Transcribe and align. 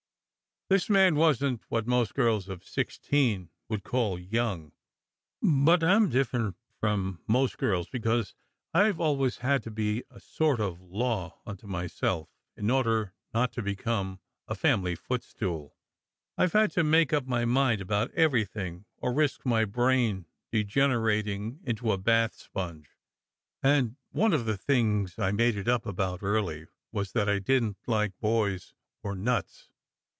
This 0.71 0.89
man 0.89 1.15
wasn 1.15 1.57
t 1.57 1.63
what 1.67 1.85
most 1.85 2.13
girls 2.15 2.47
of 2.47 2.65
sixteen 2.65 3.49
would 3.67 3.83
call 3.83 4.17
young; 4.17 4.71
but 5.41 5.83
I 5.83 5.95
am 5.95 6.09
different 6.09 6.55
from 6.79 7.19
most 7.27 7.57
girls 7.57 7.89
because 7.89 8.35
I 8.73 8.89
ve 8.89 8.97
always 9.03 9.39
had 9.39 9.63
to 9.63 9.69
be 9.69 10.05
a 10.09 10.21
sort 10.21 10.61
of 10.61 10.79
law 10.79 11.41
unto 11.45 11.67
myself, 11.67 12.29
in 12.55 12.69
order 12.71 13.13
not 13.33 13.51
to 13.51 13.61
become 13.61 14.21
a 14.47 14.55
family 14.55 14.95
footstool. 14.95 15.75
I 16.37 16.45
ve 16.45 16.57
had 16.57 16.71
to 16.71 16.85
make 16.85 17.11
up 17.11 17.27
my 17.27 17.43
mind 17.43 17.81
about 17.81 18.09
everything 18.11 18.85
or 18.95 19.11
risk 19.11 19.45
my 19.45 19.65
brain 19.65 20.25
degenerating 20.53 21.59
into 21.65 21.91
a 21.91 21.97
bath 21.97 22.35
sponge; 22.35 22.91
and 23.61 23.97
one 24.11 24.31
of 24.31 24.45
the 24.45 24.55
things 24.57 25.19
I 25.19 25.31
made 25.33 25.57
it 25.57 25.67
up 25.67 25.85
about 25.85 26.23
early 26.23 26.67
was: 26.93 27.11
that 27.11 27.27
I 27.27 27.39
didn 27.39 27.73
t 27.73 27.81
like 27.87 28.17
boys 28.21 28.73
or 29.03 29.17
nuts. 29.17 29.67